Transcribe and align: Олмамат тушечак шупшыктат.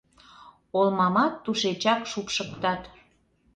Олмамат 0.77 1.33
тушечак 1.43 2.01
шупшыктат. 2.11 2.81